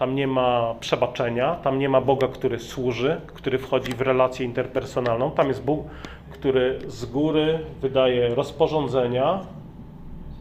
[0.00, 5.30] tam nie ma przebaczenia, tam nie ma Boga, który służy, który wchodzi w relację interpersonalną.
[5.30, 5.86] Tam jest Bóg,
[6.30, 9.40] który z góry wydaje rozporządzenia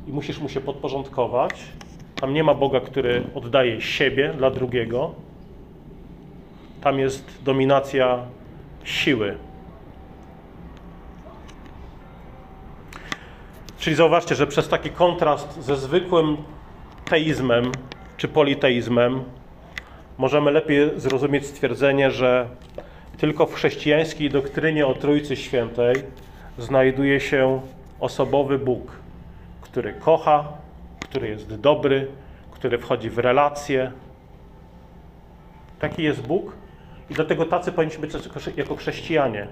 [0.07, 1.53] i musisz mu się podporządkować.
[2.21, 5.13] Tam nie ma Boga, który oddaje siebie dla drugiego.
[6.81, 8.19] Tam jest dominacja
[8.83, 9.37] siły.
[13.79, 16.37] Czyli zauważcie, że przez taki kontrast ze zwykłym
[17.05, 17.71] teizmem
[18.17, 19.23] czy politeizmem
[20.19, 22.47] możemy lepiej zrozumieć stwierdzenie, że
[23.17, 25.95] tylko w chrześcijańskiej doktrynie o Trójcy Świętej
[26.57, 27.61] znajduje się
[27.99, 28.91] osobowy Bóg,
[29.61, 30.47] który kocha,
[30.99, 32.07] który jest dobry,
[32.51, 33.91] który wchodzi w relacje.
[35.79, 36.55] Taki jest Bóg
[37.09, 38.13] i dlatego tacy powinniśmy być
[38.57, 39.47] jako chrześcijanie.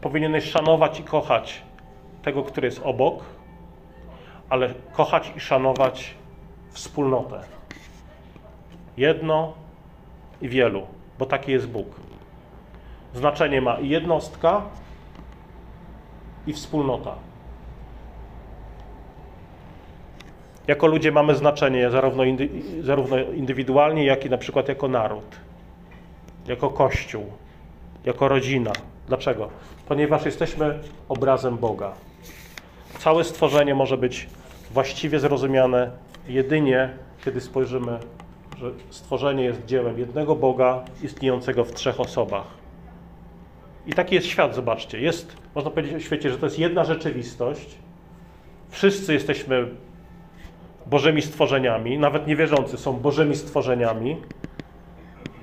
[0.00, 1.62] Powinieneś szanować i kochać
[2.22, 3.24] tego, który jest obok,
[4.48, 6.14] ale kochać i szanować
[6.70, 7.55] wspólnotę.
[8.96, 9.52] Jedno
[10.42, 10.86] i wielu,
[11.18, 11.86] bo taki jest Bóg.
[13.14, 14.62] Znaczenie ma i jednostka,
[16.46, 17.14] i wspólnota.
[20.66, 22.48] Jako ludzie mamy znaczenie zarówno, indy,
[22.82, 25.36] zarówno indywidualnie, jak i na przykład jako naród,
[26.46, 27.24] jako kościół,
[28.04, 28.72] jako rodzina.
[29.08, 29.48] Dlaczego?
[29.88, 30.78] Ponieważ jesteśmy
[31.08, 31.92] obrazem Boga.
[32.98, 34.28] Całe stworzenie może być
[34.70, 35.90] właściwie zrozumiane
[36.28, 36.90] jedynie,
[37.24, 37.98] kiedy spojrzymy,
[38.58, 42.46] że stworzenie jest dziełem jednego Boga istniejącego w trzech osobach.
[43.86, 45.00] I taki jest świat, zobaczcie.
[45.00, 47.74] Jest, można powiedzieć o świecie, że to jest jedna rzeczywistość.
[48.68, 49.68] Wszyscy jesteśmy
[50.86, 54.16] Bożymi stworzeniami, nawet niewierzący są Bożymi stworzeniami.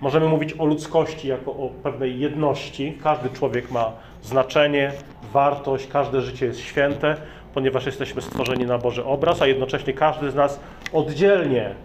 [0.02, 2.97] Możemy mówić o ludzkości jako o pewnej jedności.
[3.04, 4.91] Każdy człowiek ma znaczenie,
[5.34, 7.17] wartość, każde życie jest święte,
[7.54, 10.60] ponieważ jesteśmy stworzeni na Boży obraz, a jednocześnie każdy z nas
[10.93, 11.76] oddzielnie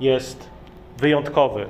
[0.00, 0.50] jest
[0.98, 1.66] wyjątkowy.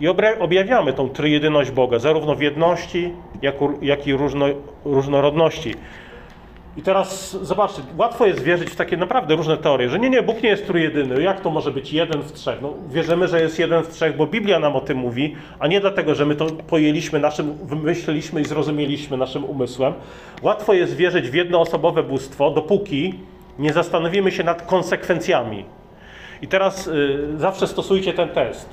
[0.00, 0.08] I
[0.40, 3.12] objawiamy tą tryjedyność Boga, zarówno w jedności,
[3.82, 4.46] jak i różno,
[4.84, 5.74] różnorodności.
[6.76, 10.42] I teraz zobaczcie, łatwo jest wierzyć w takie naprawdę różne teorie, że nie, nie, Bóg
[10.42, 11.22] nie jest trójjedyny.
[11.22, 12.62] Jak to może być jeden w trzech?
[12.62, 15.80] No, wierzymy, że jest jeden w trzech, bo Biblia nam o tym mówi, a nie
[15.80, 19.92] dlatego, że my to pojęliśmy naszym, wymyśliliśmy i zrozumieliśmy naszym umysłem.
[20.42, 23.14] Łatwo jest wierzyć w jednoosobowe bóstwo, dopóki
[23.58, 25.64] nie zastanowimy się nad konsekwencjami.
[26.42, 28.68] I teraz y, zawsze stosujcie ten test.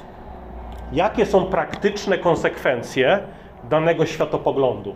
[0.93, 3.19] Jakie są praktyczne konsekwencje
[3.69, 4.95] danego światopoglądu?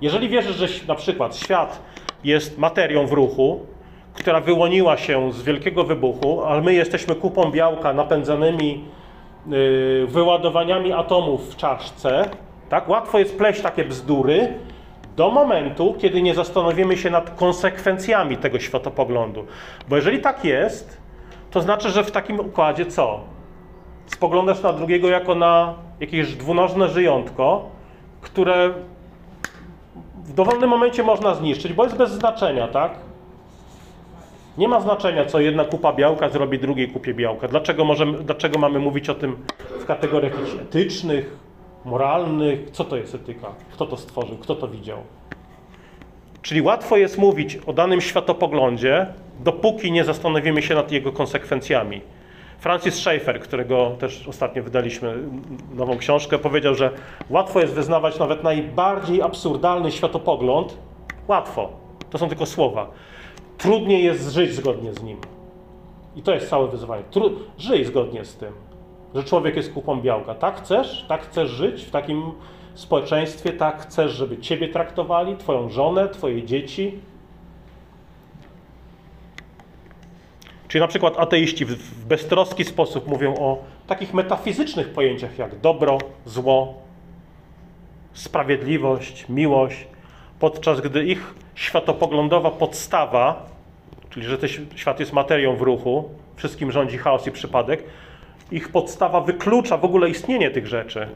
[0.00, 1.82] Jeżeli wierzysz, że na przykład świat
[2.24, 3.60] jest materią w ruchu,
[4.14, 8.84] która wyłoniła się z wielkiego wybuchu, ale my jesteśmy kupą białka napędzanymi
[9.46, 12.30] yy, wyładowaniami atomów w czaszce,
[12.68, 12.88] tak?
[12.88, 14.54] Łatwo jest pleść takie bzdury
[15.16, 19.46] do momentu, kiedy nie zastanowimy się nad konsekwencjami tego światopoglądu.
[19.88, 21.00] Bo jeżeli tak jest,
[21.50, 23.20] to znaczy, że w takim układzie co?
[24.06, 27.68] Spoglądasz na drugiego jako na jakieś dwunożne żyjątko,
[28.20, 28.70] które
[30.24, 32.94] w dowolnym momencie można zniszczyć, bo jest bez znaczenia, tak?
[34.58, 37.48] Nie ma znaczenia, co jedna kupa białka zrobi drugiej kupie białka.
[37.48, 39.36] Dlaczego, możemy, dlaczego mamy mówić o tym
[39.80, 40.32] w kategoriach
[40.62, 41.36] etycznych,
[41.84, 42.70] moralnych?
[42.70, 43.48] Co to jest etyka?
[43.72, 44.36] Kto to stworzył?
[44.36, 44.98] Kto to widział?
[46.42, 49.06] Czyli łatwo jest mówić o danym światopoglądzie,
[49.38, 52.00] dopóki nie zastanowimy się nad jego konsekwencjami.
[52.58, 55.14] Francis Schaeffer, którego też ostatnio wydaliśmy
[55.74, 56.90] nową książkę, powiedział, że
[57.30, 60.78] łatwo jest wyznawać nawet najbardziej absurdalny światopogląd.
[61.28, 61.70] Łatwo.
[62.10, 62.90] To są tylko słowa.
[63.58, 65.16] Trudniej jest żyć zgodnie z nim.
[66.16, 67.02] I to jest całe wyzwanie.
[67.10, 68.52] Tru żyj zgodnie z tym,
[69.14, 70.34] że człowiek jest kupą białka.
[70.34, 71.04] Tak chcesz?
[71.08, 72.32] Tak chcesz żyć w takim
[72.74, 73.52] społeczeństwie?
[73.52, 76.98] Tak chcesz, żeby ciebie traktowali, twoją żonę, twoje dzieci?
[80.68, 86.74] Czyli na przykład ateiści w beztroski sposób mówią o takich metafizycznych pojęciach jak dobro, zło,
[88.12, 89.86] sprawiedliwość, miłość,
[90.38, 93.46] podczas gdy ich światopoglądowa podstawa,
[94.10, 97.84] czyli że ten świat jest materią w ruchu, wszystkim rządzi chaos i przypadek,
[98.50, 101.08] ich podstawa wyklucza w ogóle istnienie tych rzeczy.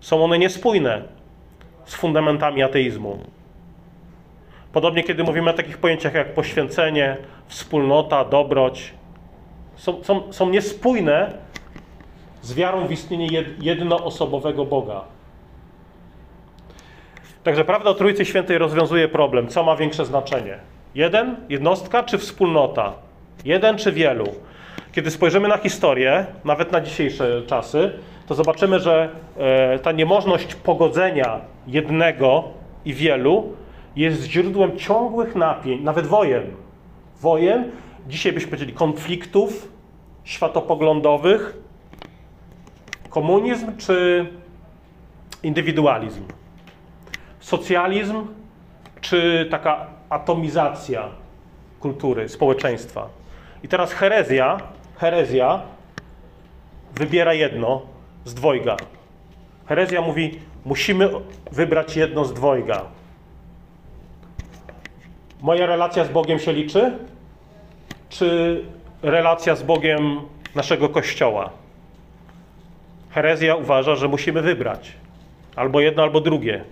[0.00, 1.02] Są one niespójne
[1.84, 3.18] z fundamentami ateizmu.
[4.74, 8.94] Podobnie, kiedy mówimy o takich pojęciach jak poświęcenie, wspólnota, dobroć,
[9.76, 11.32] są, są, są niespójne
[12.42, 15.00] z wiarą w istnienie jednoosobowego Boga.
[17.44, 19.48] Także prawda o Trójcy Świętej rozwiązuje problem.
[19.48, 20.58] Co ma większe znaczenie?
[20.94, 22.92] Jeden, jednostka czy wspólnota?
[23.44, 24.26] Jeden czy wielu?
[24.92, 27.90] Kiedy spojrzymy na historię, nawet na dzisiejsze czasy,
[28.26, 29.08] to zobaczymy, że
[29.38, 32.44] e, ta niemożność pogodzenia jednego
[32.84, 33.52] i wielu
[33.96, 36.42] jest źródłem ciągłych napięć, nawet wojen.
[37.20, 37.70] Wojen,
[38.08, 39.68] dzisiaj byśmy powiedzieli konfliktów
[40.24, 41.56] światopoglądowych,
[43.10, 44.26] komunizm czy
[45.42, 46.22] indywidualizm,
[47.40, 48.26] socjalizm
[49.00, 51.08] czy taka atomizacja
[51.80, 53.08] kultury, społeczeństwa.
[53.62, 54.58] I teraz herezja,
[54.96, 55.62] herezja
[56.94, 57.82] wybiera jedno
[58.24, 58.76] z dwojga.
[59.66, 61.10] Herezja mówi, musimy
[61.52, 62.84] wybrać jedno z dwojga.
[65.44, 66.92] Moja relacja z Bogiem się liczy?
[68.08, 68.60] Czy
[69.02, 70.20] relacja z Bogiem
[70.54, 71.50] naszego Kościoła?
[73.10, 74.92] Herezja uważa, że musimy wybrać
[75.56, 76.64] albo jedno, albo drugie.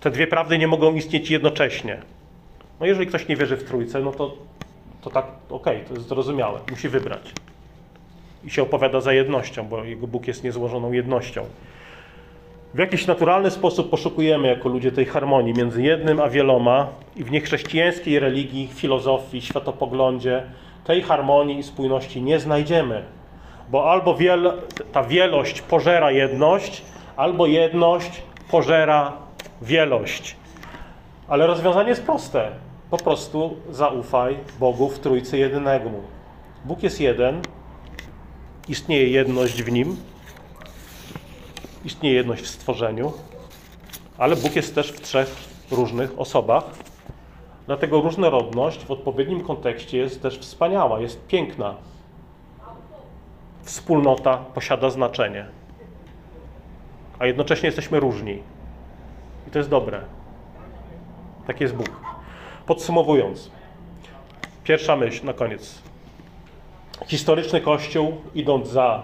[0.00, 2.02] Te dwie prawdy nie mogą istnieć jednocześnie.
[2.80, 4.34] No jeżeli ktoś nie wierzy w trójce, no to,
[5.02, 6.60] to tak, okej, okay, to jest zrozumiałe.
[6.70, 7.32] Musi wybrać.
[8.44, 11.44] I się opowiada za jednością, bo jego Bóg jest niezłożoną jednością
[12.74, 17.30] w jakiś naturalny sposób poszukujemy jako ludzie tej harmonii między jednym a wieloma i w
[17.30, 20.42] niechrześcijańskiej religii, filozofii, światopoglądzie
[20.84, 23.02] tej harmonii i spójności nie znajdziemy.
[23.70, 24.52] Bo albo wiel,
[24.92, 26.82] ta wielość pożera jedność,
[27.16, 29.12] albo jedność pożera
[29.62, 30.36] wielość.
[31.28, 32.50] Ale rozwiązanie jest proste.
[32.90, 36.02] Po prostu zaufaj Bogu w Trójcy Jedynemu.
[36.64, 37.40] Bóg jest jeden,
[38.68, 39.96] istnieje jedność w Nim,
[41.84, 43.12] istnieje jedność w stworzeniu,
[44.18, 45.28] ale Bóg jest też w trzech
[45.70, 46.64] różnych osobach.
[47.66, 51.74] Dlatego różnorodność w odpowiednim kontekście jest też wspaniała, jest piękna.
[53.62, 55.46] Wspólnota posiada znaczenie.
[57.18, 58.42] a jednocześnie jesteśmy różni.
[59.48, 60.00] I to jest dobre.
[61.46, 61.90] Tak jest Bóg.
[62.66, 63.50] Podsumowując,
[64.64, 65.82] pierwsza myśl na koniec.
[67.06, 69.02] Historyczny Kościół, idąc za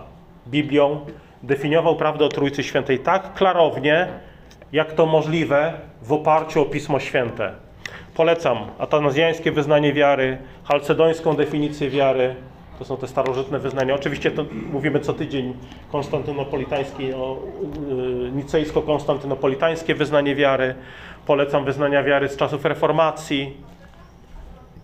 [0.49, 1.07] Biblią,
[1.43, 4.07] definiował prawdę o Trójcy Świętej tak klarownie,
[4.73, 5.73] jak to możliwe
[6.03, 7.53] w oparciu o Pismo Święte.
[8.15, 12.35] Polecam atanazjańskie wyznanie wiary, halcedońską definicję wiary.
[12.79, 13.95] To są te starożytne wyznania.
[13.95, 15.55] Oczywiście to mówimy co tydzień
[15.93, 17.39] konstantynopolitańskie, o,
[17.89, 20.75] yy, nicejsko-konstantynopolitańskie wyznanie wiary.
[21.27, 23.57] Polecam wyznania wiary z czasów reformacji.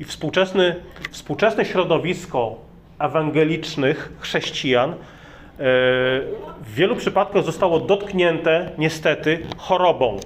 [0.01, 0.77] I współczesny,
[1.11, 2.57] współczesne środowisko
[2.99, 4.95] ewangelicznych chrześcijan
[5.59, 10.17] w wielu przypadkach zostało dotknięte niestety chorobą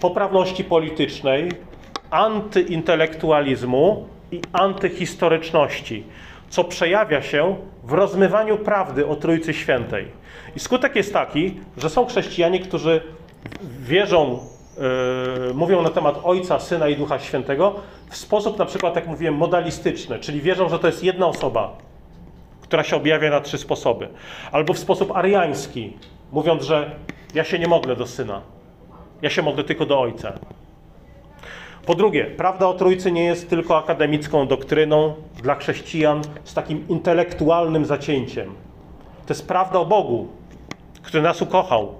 [0.00, 1.50] poprawności politycznej,
[2.10, 6.04] antyintelektualizmu i antyhistoryczności,
[6.48, 10.06] co przejawia się w rozmywaniu prawdy o Trójcy Świętej.
[10.56, 13.00] I skutek jest taki, że są chrześcijanie, którzy
[13.80, 14.38] wierzą,
[15.48, 17.74] yy, mówią na temat Ojca, Syna i Ducha Świętego
[18.10, 21.76] w sposób na przykład, jak mówiłem, modalistyczny, czyli wierzą, że to jest jedna osoba,
[22.74, 24.08] która się objawia na trzy sposoby.
[24.52, 25.96] Albo w sposób ariański,
[26.32, 26.90] mówiąc, że
[27.34, 28.40] ja się nie modlę do Syna,
[29.22, 30.32] ja się modlę tylko do Ojca.
[31.86, 37.84] Po drugie, prawda o Trójcy nie jest tylko akademicką doktryną dla chrześcijan z takim intelektualnym
[37.84, 38.54] zacięciem.
[39.26, 40.28] To jest prawda o Bogu,
[41.02, 41.94] który nas ukochał.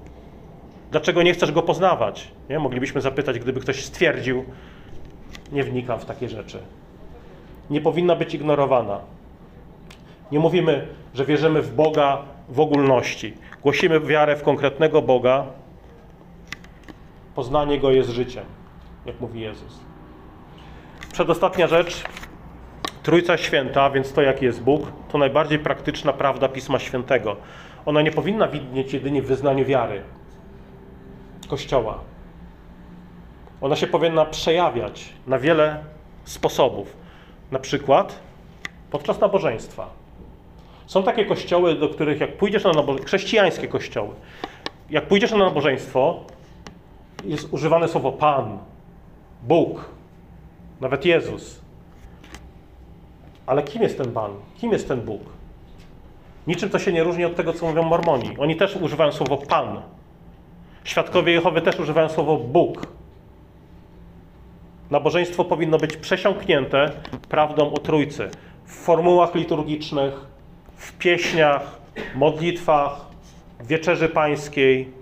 [0.91, 2.31] Dlaczego nie chcesz Go poznawać?
[2.51, 2.59] Nie?
[2.59, 4.45] Moglibyśmy zapytać, gdyby ktoś stwierdził,
[5.53, 6.59] nie wnikam w takie rzeczy.
[7.71, 9.14] Nie powinna być ignorowana.
[10.35, 12.19] Nie mówimy, że wierzymy w Boga
[12.49, 13.35] w ogólności.
[13.63, 15.47] Głosimy wiarę w konkretnego Boga.
[17.35, 18.45] Poznanie Go jest życiem,
[19.07, 19.81] jak mówi Jezus.
[21.13, 22.05] Przedostatnia rzecz.
[23.03, 27.37] Trójca Święta, więc to jaki jest Bóg, to najbardziej praktyczna prawda Pisma Świętego.
[27.87, 30.03] Ona nie powinna widnieć jedynie w wyznaniu wiary
[31.49, 31.99] Kościoła.
[33.61, 35.85] Ona się powinna przejawiać na wiele
[36.25, 36.97] sposobów.
[37.51, 38.19] Na przykład
[38.91, 40.04] podczas nabożeństwa.
[40.87, 44.11] Są takie kościoły, do których jak pójdziesz na nabożeństwo, chrześcijańskie kościoły,
[44.91, 46.21] jak pójdziesz na nabożeństwo,
[47.25, 48.59] jest używane słowo Pan,
[49.43, 49.91] Bóg,
[50.81, 51.61] nawet Jezus.
[53.47, 54.31] Ale kim jest ten Pan?
[54.61, 55.21] Kim jest ten Bóg?
[56.47, 58.39] Niczym to się nie różni od tego, co mówią Mormoni.
[58.39, 59.83] Oni też używają słowo Pan.
[60.85, 62.87] Świadkowie Jehowy też używają słowo Bóg.
[64.91, 66.91] Nabożeństwo powinno być przesiąknięte
[67.29, 68.31] prawdą o Trójcy.
[68.65, 70.27] W formułach liturgicznych,
[70.77, 71.63] w pieśniach,
[72.15, 73.01] modlitwach,
[73.61, 74.93] wieczerzy pańskiej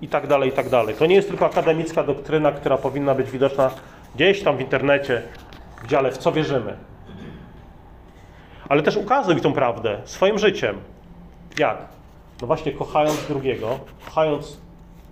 [0.00, 0.66] i tak dalej, i tak.
[0.98, 3.70] To nie jest tylko akademicka doktryna, która powinna być widoczna
[4.14, 5.22] gdzieś tam w internecie,
[5.82, 6.76] w dziale w co wierzymy.
[8.68, 10.80] Ale też ukazuj tą prawdę swoim życiem.
[11.58, 11.78] Jak?
[12.40, 14.60] No właśnie kochając drugiego, kochając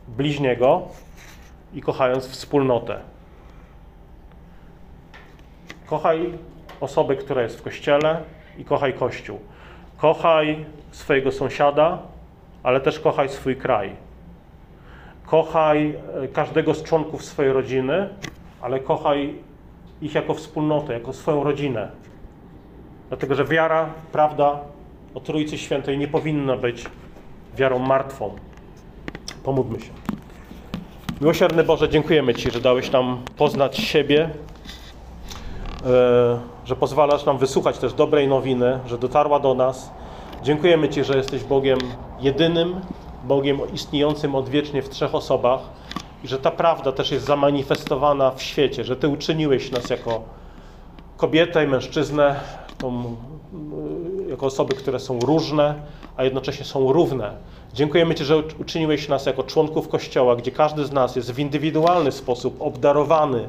[0.08, 0.82] bliźniego
[1.74, 3.00] i kochając wspólnotę.
[5.86, 6.32] Kochaj
[6.80, 8.22] osobę, która jest w kościele
[8.60, 9.38] i kochaj Kościół.
[9.96, 11.98] Kochaj swojego sąsiada,
[12.62, 13.90] ale też kochaj swój kraj.
[15.26, 15.94] Kochaj
[16.24, 18.08] e, każdego z członków swojej rodziny,
[18.60, 19.34] ale kochaj
[20.02, 21.90] ich jako wspólnotę, jako swoją rodzinę.
[23.08, 24.60] Dlatego, że wiara, prawda
[25.14, 26.84] o Trójcy Świętej nie powinna być
[27.56, 28.36] wiarą martwą.
[29.44, 29.90] Pomódlmy się.
[31.20, 34.30] Miłosierny Boże, dziękujemy Ci, że dałeś nam poznać siebie,
[36.64, 39.90] że pozwalasz nam wysłuchać też dobrej nowiny, że dotarła do nas.
[40.42, 41.78] Dziękujemy Ci, że jesteś Bogiem
[42.20, 42.80] jedynym,
[43.24, 45.60] Bogiem istniejącym odwiecznie w trzech osobach
[46.24, 50.22] i że ta prawda też jest zamanifestowana w świecie, że Ty uczyniłeś nas jako
[51.16, 52.40] kobietę i mężczyznę,
[52.78, 53.16] tą,
[54.30, 55.74] jako osoby, które są różne,
[56.16, 57.36] a jednocześnie są równe.
[57.74, 62.12] Dziękujemy Ci, że uczyniłeś nas jako członków Kościoła, gdzie każdy z nas jest w indywidualny
[62.12, 63.48] sposób obdarowany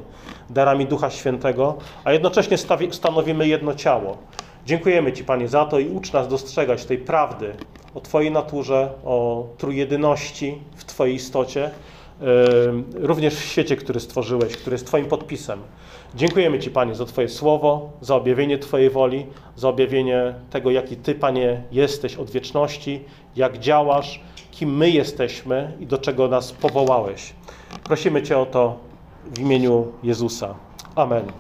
[0.50, 2.58] darami Ducha Świętego, a jednocześnie
[2.92, 4.18] stanowimy jedno ciało.
[4.66, 7.54] Dziękujemy Ci, Panie, za to i ucz nas dostrzegać tej prawdy
[7.96, 11.72] o Twojej naturze, o trójjedyności w Twojej istocie,
[12.94, 15.60] również w świecie, który stworzyłeś, który jest Twoim podpisem.
[16.16, 21.16] Dziękujemy Ci, Panie, za Twoje słowo, za objawienie Twojej woli, za objawienie tego, jaki Ty,
[21.16, 23.04] Panie, jesteś od wieczności,
[23.36, 24.22] jak działasz,
[24.52, 27.34] kim my jesteśmy i do czego nas powołałeś.
[27.84, 28.80] Prosimy Cię o to
[29.26, 30.56] w imieniu Jezusa.
[30.96, 31.32] Amen.